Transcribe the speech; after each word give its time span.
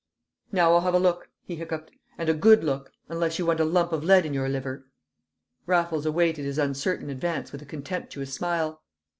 "Now 0.51 0.71
I'll 0.73 0.81
have 0.81 0.95
a 0.95 0.99
look," 0.99 1.29
he 1.43 1.57
hiccoughed, 1.57 1.91
"an' 2.17 2.27
a 2.27 2.33
good 2.33 2.63
look, 2.63 2.91
unless 3.07 3.37
you 3.37 3.45
want 3.45 3.59
a 3.59 3.63
lump 3.65 3.91
of 3.91 4.03
lead 4.03 4.25
in 4.25 4.33
your 4.33 4.49
liver!" 4.49 4.87
Raffles 5.67 6.07
awaited 6.07 6.43
his 6.43 6.57
uncertain 6.57 7.11
advance 7.11 7.51
with 7.51 7.61
a 7.61 7.65
contemptuous 7.67 8.33
smile. 8.33 8.81